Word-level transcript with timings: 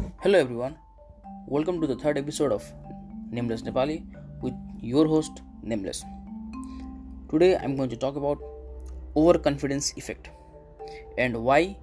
Hello 0.00 0.38
everyone, 0.38 0.76
welcome 1.46 1.80
to 1.80 1.86
the 1.86 1.94
third 1.94 2.16
episode 2.16 2.52
of 2.52 2.64
Nameless 3.30 3.62
Nepali 3.62 4.06
with 4.40 4.54
your 4.80 5.06
host 5.06 5.42
Nameless. 5.62 6.04
Today 7.30 7.56
I'm 7.58 7.76
going 7.76 7.90
to 7.90 7.96
talk 7.96 8.16
about 8.16 8.38
overconfidence 9.14 9.92
effect 9.98 10.30
and 11.18 11.36
why 11.44 11.76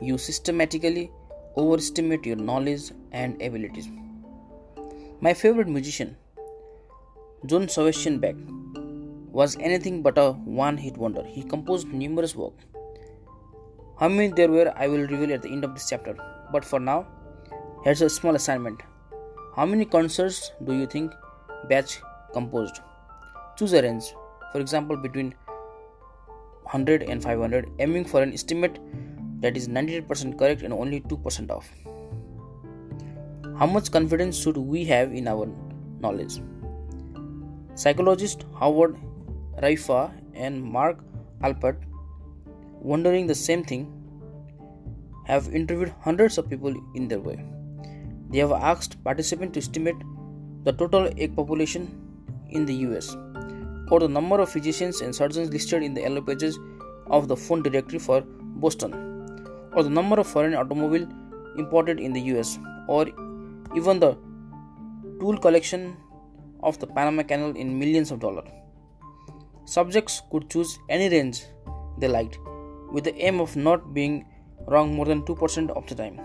you 0.00 0.16
systematically 0.16 1.10
overestimate 1.56 2.24
your 2.24 2.36
knowledge 2.36 2.92
and 3.12 3.40
abilities. 3.42 3.88
My 5.20 5.34
favorite 5.34 5.68
musician, 5.68 6.16
John 7.44 7.68
Sebastian 7.68 8.20
Bach, 8.20 8.36
was 9.30 9.56
anything 9.60 10.00
but 10.02 10.16
a 10.16 10.32
one-hit 10.32 10.96
wonder. 10.96 11.24
He 11.24 11.42
composed 11.42 11.88
numerous 11.88 12.34
works. 12.34 12.64
How 13.98 14.08
many 14.08 14.28
there 14.28 14.50
were 14.50 14.72
I 14.76 14.88
will 14.88 15.06
reveal 15.06 15.32
at 15.34 15.42
the 15.42 15.50
end 15.50 15.62
of 15.62 15.74
this 15.74 15.90
chapter. 15.90 16.16
But 16.52 16.64
for 16.64 16.80
now, 16.80 17.06
Here's 17.82 18.02
a 18.02 18.10
small 18.10 18.34
assignment. 18.34 18.82
How 19.56 19.64
many 19.64 19.86
concerts 19.86 20.52
do 20.64 20.74
you 20.74 20.86
think 20.86 21.12
Bach 21.66 21.86
composed? 22.34 22.80
Choose 23.56 23.72
a 23.72 23.80
range, 23.80 24.04
for 24.52 24.60
example, 24.60 24.98
between 24.98 25.34
100 26.64 27.04
and 27.04 27.22
500, 27.22 27.70
aiming 27.78 28.04
for 28.04 28.22
an 28.22 28.34
estimate 28.34 28.78
that 29.40 29.56
is 29.56 29.66
98% 29.66 30.38
correct 30.38 30.60
and 30.60 30.74
only 30.74 31.00
2% 31.00 31.50
off. 31.50 31.70
How 33.58 33.64
much 33.64 33.90
confidence 33.90 34.36
should 34.38 34.58
we 34.58 34.84
have 34.84 35.14
in 35.14 35.26
our 35.26 35.48
knowledge? 36.00 36.42
Psychologist 37.76 38.44
Howard 38.58 38.98
Raiffa 39.62 40.12
and 40.34 40.62
Mark 40.62 40.98
Alpert, 41.42 41.78
wondering 42.82 43.26
the 43.26 43.34
same 43.34 43.64
thing, 43.64 43.90
have 45.24 45.48
interviewed 45.54 45.94
hundreds 46.02 46.36
of 46.36 46.50
people 46.50 46.74
in 46.94 47.08
their 47.08 47.20
way. 47.20 47.42
They 48.30 48.38
have 48.38 48.52
asked 48.52 49.02
participants 49.02 49.54
to 49.54 49.60
estimate 49.60 49.96
the 50.64 50.72
total 50.72 51.08
egg 51.18 51.34
population 51.34 51.88
in 52.48 52.64
the 52.64 52.74
US 52.86 53.16
or 53.90 53.98
the 54.00 54.08
number 54.08 54.40
of 54.40 54.48
physicians 54.48 55.00
and 55.00 55.14
surgeons 55.14 55.50
listed 55.50 55.82
in 55.82 55.94
the 55.94 56.02
yellow 56.02 56.20
pages 56.20 56.58
of 57.06 57.26
the 57.28 57.36
phone 57.36 57.62
directory 57.62 57.98
for 57.98 58.20
Boston 58.64 58.94
or 59.74 59.82
the 59.82 59.90
number 59.90 60.20
of 60.20 60.26
foreign 60.26 60.54
automobile 60.54 61.08
imported 61.58 61.98
in 61.98 62.12
the 62.12 62.20
US 62.32 62.58
or 62.88 63.06
even 63.76 63.98
the 63.98 64.16
tool 65.20 65.36
collection 65.38 65.96
of 66.62 66.78
the 66.78 66.86
Panama 66.86 67.22
Canal 67.22 67.56
in 67.56 67.78
millions 67.78 68.10
of 68.10 68.20
dollars. 68.20 68.48
Subjects 69.64 70.22
could 70.30 70.50
choose 70.50 70.78
any 70.88 71.08
range 71.08 71.44
they 71.98 72.08
liked 72.08 72.38
with 72.92 73.04
the 73.04 73.16
aim 73.16 73.40
of 73.40 73.56
not 73.56 73.94
being 73.94 74.26
wrong 74.66 74.94
more 74.94 75.06
than 75.06 75.22
2% 75.22 75.70
of 75.70 75.86
the 75.86 75.94
time. 75.94 76.20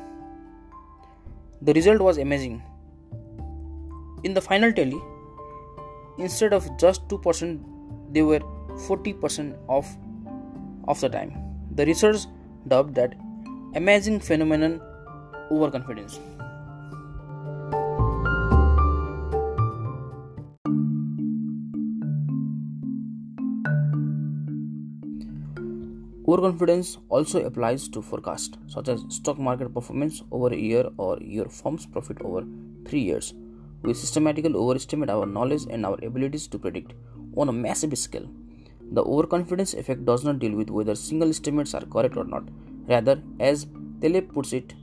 The 1.65 1.73
result 1.73 1.99
was 1.99 2.19
amazing. 2.19 2.61
In 4.23 4.35
the 4.35 4.41
final 4.41 4.71
tally, 4.71 5.01
instead 6.19 6.53
of 6.53 6.69
just 6.77 7.07
2%, 7.07 7.59
they 8.11 8.21
were 8.21 8.41
40% 8.87 9.57
of, 9.67 9.87
of 10.87 10.99
the 11.01 11.09
time. 11.09 11.33
The 11.71 11.87
research 11.87 12.27
dubbed 12.67 12.93
that 12.95 13.15
amazing 13.73 14.19
phenomenon 14.19 14.79
overconfidence. 15.49 16.19
Overconfidence 26.27 26.97
also 27.09 27.45
applies 27.45 27.87
to 27.89 28.01
forecast, 28.01 28.57
such 28.67 28.87
as 28.87 29.03
stock 29.09 29.37
market 29.37 29.71
performance 29.71 30.23
over 30.31 30.51
a 30.51 30.57
year 30.57 30.89
or 30.97 31.19
your 31.21 31.47
firm's 31.49 31.85
profit 31.85 32.19
over 32.21 32.43
three 32.87 33.01
years. 33.01 33.35
We 33.83 33.93
systematically 33.93 34.55
overestimate 34.55 35.11
our 35.11 35.27
knowledge 35.27 35.67
and 35.69 35.85
our 35.85 35.99
abilities 36.03 36.47
to 36.47 36.57
predict 36.57 36.93
on 37.37 37.49
a 37.49 37.53
massive 37.53 37.95
scale. 37.95 38.27
The 38.91 39.03
overconfidence 39.03 39.75
effect 39.75 40.05
does 40.05 40.23
not 40.23 40.39
deal 40.39 40.55
with 40.55 40.71
whether 40.71 40.95
single 40.95 41.29
estimates 41.29 41.75
are 41.75 41.85
correct 41.85 42.17
or 42.17 42.23
not. 42.23 42.43
Rather, 42.87 43.21
as 43.39 43.67
Taleb 44.01 44.33
puts 44.33 44.51
it, 44.53 44.73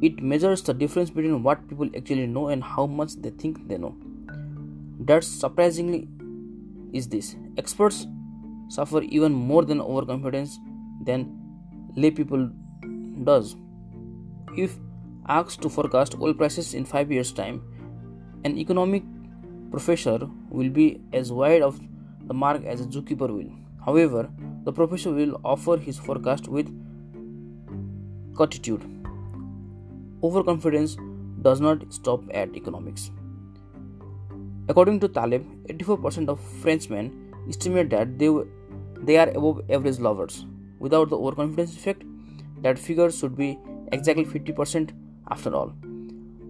it 0.00 0.22
measures 0.22 0.62
the 0.62 0.74
difference 0.74 1.10
between 1.10 1.42
what 1.42 1.68
people 1.68 1.88
actually 1.96 2.26
know 2.28 2.48
and 2.48 2.62
how 2.62 2.86
much 2.86 3.14
they 3.16 3.30
think 3.30 3.66
they 3.66 3.78
know. 3.78 3.96
That's 5.00 5.26
surprisingly 5.26 6.08
is 6.92 7.08
this. 7.08 7.34
Experts 7.56 8.06
suffer 8.68 9.02
even 9.02 9.32
more 9.32 9.64
than 9.64 9.80
overconfidence 9.80 10.58
than 11.04 11.38
lay 11.94 12.10
people 12.10 12.50
does. 13.24 13.56
If 14.56 14.78
asked 15.28 15.62
to 15.62 15.68
forecast 15.68 16.18
oil 16.20 16.34
prices 16.34 16.74
in 16.74 16.84
5 16.84 17.10
years 17.12 17.32
time, 17.32 17.62
an 18.44 18.56
economic 18.56 19.02
professor 19.70 20.28
will 20.50 20.70
be 20.70 21.00
as 21.12 21.32
wide 21.32 21.62
of 21.62 21.80
the 22.26 22.34
mark 22.34 22.64
as 22.64 22.80
a 22.80 22.84
zookeeper 22.84 23.28
will. 23.28 23.50
However, 23.84 24.30
the 24.64 24.72
professor 24.72 25.12
will 25.12 25.40
offer 25.44 25.76
his 25.76 25.98
forecast 25.98 26.48
with 26.48 26.68
certitude. 28.36 28.84
Overconfidence 30.22 30.96
does 31.42 31.60
not 31.60 31.92
stop 31.92 32.24
at 32.32 32.56
economics. 32.56 33.10
According 34.68 35.00
to 35.00 35.08
Taleb, 35.08 35.44
84% 35.68 36.28
of 36.28 36.40
Frenchmen 36.40 37.32
estimate 37.48 37.90
that 37.90 38.18
they 38.18 38.28
they 39.02 39.16
are 39.18 39.28
above 39.30 39.62
average 39.70 39.98
lovers. 39.98 40.44
Without 40.78 41.10
the 41.10 41.16
overconfidence 41.16 41.76
effect, 41.76 42.02
that 42.62 42.78
figure 42.78 43.10
should 43.10 43.36
be 43.36 43.58
exactly 43.92 44.24
50% 44.24 44.90
after 45.30 45.54
all. 45.54 45.72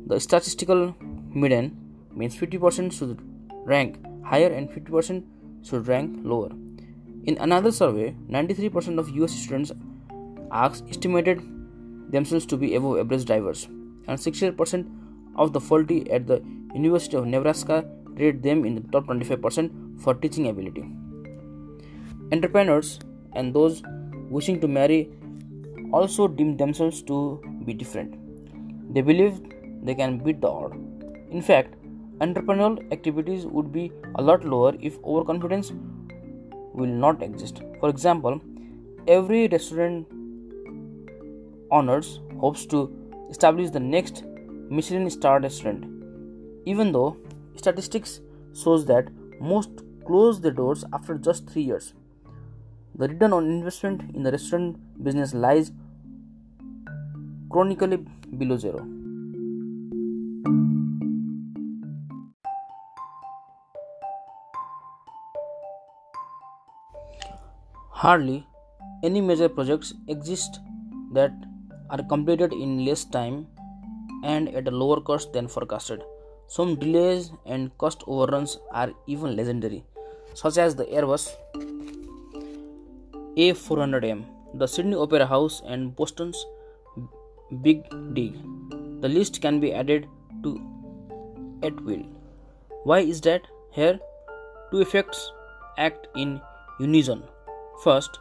The 0.07 0.21
statistical 0.21 0.95
median 1.31 1.77
means 2.13 2.37
50% 2.37 2.93
should 2.93 3.21
rank 3.65 3.99
higher 4.25 4.49
and 4.49 4.71
50% 4.71 5.25
should 5.63 5.89
rank 5.89 6.19
lower. 6.23 6.51
In 7.25 7.37
another 7.39 7.73
survey, 7.73 8.15
93% 8.29 8.99
of 8.99 9.09
US 9.11 9.33
students 9.33 9.73
asked 10.53 10.85
estimated 10.89 11.43
themselves 12.11 12.47
to 12.47 12.57
be 12.57 12.75
above 12.77 12.99
average 12.99 13.25
drivers, 13.25 13.65
and 14.07 14.19
68% 14.19 14.87
of 15.35 15.53
the 15.53 15.61
faculty 15.61 16.09
at 16.11 16.27
the 16.27 16.43
University 16.73 17.17
of 17.17 17.27
Nebraska 17.27 17.85
rate 18.15 18.43
them 18.43 18.65
in 18.65 18.77
the 18.77 18.81
top 18.93 19.07
25% 19.07 20.01
for 20.01 20.15
teaching 20.15 20.49
ability. 20.49 20.85
Entrepreneurs 22.33 22.99
and 23.35 23.55
those 23.55 23.83
wishing 24.31 24.61
to 24.61 24.69
marry 24.69 25.11
also 25.93 26.27
deem 26.27 26.57
themselves 26.57 27.03
to 27.03 27.41
be 27.65 27.73
different. 27.73 28.15
They 28.93 29.01
believe 29.01 29.41
they 29.83 29.95
can 29.95 30.19
beat 30.19 30.41
the 30.41 30.49
odds. 30.49 30.77
In 31.31 31.41
fact, 31.43 31.75
entrepreneurial 32.19 32.93
activities 32.93 33.47
would 33.47 33.73
be 33.73 33.93
a 34.17 34.23
lot 34.23 34.45
lower 34.45 34.75
if 34.81 34.99
overconfidence 35.05 35.73
will 36.73 36.87
not 36.87 37.23
exist. 37.23 37.63
For 37.81 37.89
example, 37.89 38.41
every 39.07 39.49
restaurant 39.49 40.07
owners 41.71 42.21
hopes 42.41 42.67
to 42.67 42.91
establish 43.31 43.71
the 43.71 43.81
next 43.81 44.25
Michelin 44.69 45.09
star 45.11 45.41
restaurant, 45.41 45.85
even 46.65 46.91
though 46.93 47.17
statistics 47.55 48.21
shows 48.55 48.85
that 48.87 49.09
most 49.41 49.71
close 50.07 50.41
their 50.41 50.51
doors 50.53 50.85
after 50.93 51.17
just 51.19 51.49
3 51.51 51.63
years. 51.63 51.95
The 52.99 53.09
return 53.09 53.35
on 53.35 53.45
investment 53.45 54.15
in 54.15 54.23
the 54.23 54.31
restaurant 54.33 54.77
business 55.05 55.35
lies 55.35 55.71
chronically 57.51 57.99
below 58.39 58.57
zero. 58.57 58.87
Hardly 67.91 68.47
any 69.03 69.21
major 69.21 69.51
projects 69.51 69.93
exist 70.09 70.61
that 71.13 71.33
are 71.91 72.03
completed 72.03 72.55
in 72.55 72.85
less 72.87 73.05
time 73.05 73.47
and 74.25 74.49
at 74.49 74.69
a 74.69 74.71
lower 74.71 75.03
cost 75.03 75.35
than 75.35 75.49
forecasted. 75.49 76.03
Some 76.47 76.77
delays 76.77 77.31
and 77.45 77.77
cost 77.77 78.05
overruns 78.07 78.59
are 78.71 78.91
even 79.07 79.37
legendary, 79.37 79.85
such 80.33 80.57
as 80.57 80.75
the 80.75 80.87
Airbus 80.87 81.35
a400M, 83.37 84.25
the 84.55 84.67
Sydney 84.67 84.97
Opera 84.97 85.27
House, 85.27 85.63
and 85.67 85.95
Boston's 85.95 86.47
Big 87.63 87.85
Dig. 88.15 88.35
The 89.03 89.09
list 89.09 89.43
can 89.43 89.61
be 89.61 89.73
added 89.73 90.09
to 90.43 90.61
at 91.63 91.79
will. 91.83 92.05
Why 92.85 93.01
is 93.01 93.21
that? 93.23 93.43
Here, 93.71 93.99
two 94.71 94.81
effects 94.81 95.33
act 95.77 96.07
in 96.17 96.41
unison. 96.81 97.23
First, 97.85 98.19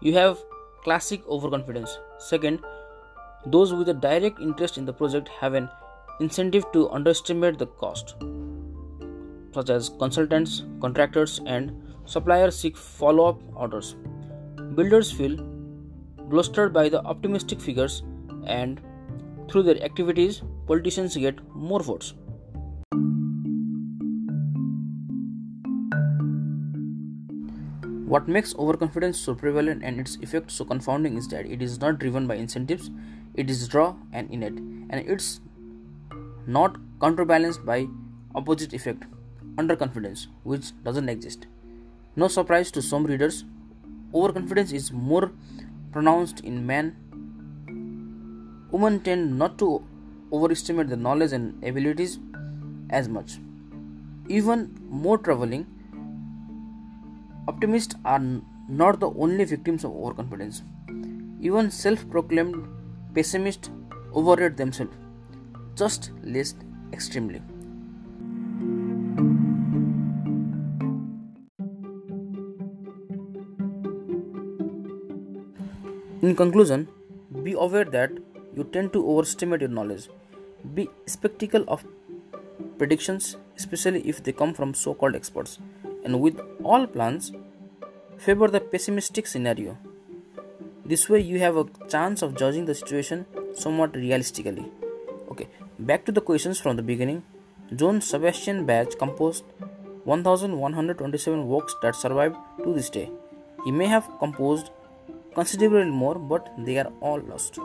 you 0.00 0.14
have 0.14 0.38
classic 0.84 1.26
overconfidence. 1.26 1.98
Second, 2.18 2.60
those 3.46 3.74
with 3.74 3.88
a 3.88 3.94
direct 3.94 4.40
interest 4.40 4.78
in 4.78 4.84
the 4.84 4.92
project 4.92 5.28
have 5.28 5.54
an 5.54 5.68
incentive 6.20 6.64
to 6.72 6.88
underestimate 6.90 7.58
the 7.58 7.66
cost, 7.66 8.14
such 9.52 9.68
as 9.68 9.90
consultants, 9.98 10.62
contractors, 10.80 11.40
and 11.44 11.72
suppliers 12.04 12.56
seek 12.56 12.76
follow 12.76 13.30
up 13.30 13.40
orders. 13.56 13.96
Builders 14.74 15.12
feel 15.12 15.36
blustered 16.30 16.72
by 16.72 16.88
the 16.88 17.00
optimistic 17.04 17.60
figures 17.60 18.02
and 18.44 18.80
through 19.48 19.62
their 19.62 19.80
activities, 19.84 20.42
politicians 20.66 21.16
get 21.16 21.38
more 21.54 21.80
votes. 21.80 22.14
What 28.08 28.26
makes 28.26 28.54
overconfidence 28.56 29.18
so 29.18 29.34
prevalent 29.36 29.84
and 29.84 30.00
its 30.00 30.16
effect 30.16 30.50
so 30.50 30.64
confounding 30.64 31.16
is 31.16 31.28
that 31.28 31.46
it 31.46 31.62
is 31.62 31.80
not 31.80 32.00
driven 32.00 32.26
by 32.26 32.34
incentives, 32.34 32.90
it 33.34 33.48
is 33.48 33.72
raw 33.74 33.94
and 34.12 34.28
innate, 34.30 34.58
and 34.58 34.94
it's 34.94 35.40
not 36.46 36.76
counterbalanced 37.00 37.64
by 37.64 37.86
opposite 38.34 38.72
effect, 38.72 39.04
underconfidence, 39.56 40.26
which 40.42 40.72
doesn't 40.82 41.08
exist. 41.08 41.46
No 42.16 42.28
surprise 42.28 42.70
to 42.72 42.82
some 42.82 43.04
readers, 43.04 43.44
overconfidence 44.14 44.72
is 44.72 44.92
more 44.92 45.32
pronounced 45.92 46.40
in 46.40 46.66
men. 46.66 46.96
Women 48.70 49.00
tend 49.00 49.38
not 49.38 49.58
to 49.58 49.84
overestimate 50.32 50.88
their 50.88 50.96
knowledge 50.96 51.32
and 51.32 51.62
abilities 51.64 52.18
as 52.90 53.08
much. 53.08 53.38
Even 54.28 54.74
more 54.88 55.18
troubling, 55.18 55.66
optimists 57.46 57.94
are 58.04 58.22
not 58.68 59.00
the 59.00 59.10
only 59.10 59.44
victims 59.44 59.84
of 59.84 59.92
overconfidence. 59.92 60.62
Even 61.40 61.70
self 61.70 62.08
proclaimed 62.10 62.56
pessimists 63.14 63.70
overrate 64.12 64.56
themselves, 64.56 64.96
just 65.76 66.10
less 66.22 66.54
extremely. 66.92 67.42
In 76.24 76.34
conclusion, 76.34 76.88
be 77.42 77.52
aware 77.52 77.84
that 77.84 78.10
you 78.56 78.64
tend 78.74 78.94
to 78.94 79.00
overestimate 79.06 79.60
your 79.60 79.68
knowledge. 79.68 80.04
Be 80.76 80.88
skeptical 81.04 81.64
of 81.68 81.84
predictions, 82.78 83.36
especially 83.58 84.00
if 84.12 84.22
they 84.24 84.32
come 84.32 84.54
from 84.54 84.72
so 84.72 84.94
called 84.94 85.16
experts. 85.16 85.58
And 86.02 86.22
with 86.22 86.40
all 86.62 86.86
plans, 86.86 87.30
favor 88.16 88.48
the 88.48 88.60
pessimistic 88.60 89.26
scenario. 89.26 89.76
This 90.86 91.10
way, 91.10 91.20
you 91.20 91.40
have 91.40 91.58
a 91.58 91.66
chance 91.88 92.22
of 92.22 92.34
judging 92.34 92.64
the 92.64 92.74
situation 92.74 93.26
somewhat 93.54 93.94
realistically. 93.94 94.64
Okay, 95.30 95.48
back 95.78 96.06
to 96.06 96.12
the 96.12 96.22
questions 96.22 96.58
from 96.58 96.76
the 96.76 96.82
beginning. 96.92 97.22
John 97.76 98.00
Sebastian 98.00 98.64
Bach 98.64 98.96
composed 98.98 99.44
1127 100.04 101.46
works 101.46 101.76
that 101.82 101.94
survive 101.94 102.34
to 102.62 102.72
this 102.72 102.88
day. 102.88 103.10
He 103.66 103.70
may 103.70 103.88
have 103.88 104.08
composed 104.18 104.70
considerably 105.34 105.90
more, 105.90 106.14
but 106.14 106.52
they 106.58 106.78
are 106.78 106.92
all 107.00 107.20
lost. 107.20 107.58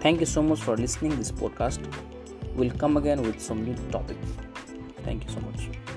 Thank 0.00 0.20
you 0.20 0.26
so 0.26 0.42
much 0.42 0.60
for 0.60 0.76
listening 0.76 1.16
this 1.16 1.30
podcast. 1.30 1.80
We'll 2.54 2.70
come 2.70 2.96
again 2.96 3.20
with 3.20 3.40
some 3.40 3.64
new 3.64 3.74
topic. 3.90 4.16
Thank 5.04 5.24
you 5.24 5.30
so 5.30 5.40
much. 5.40 5.87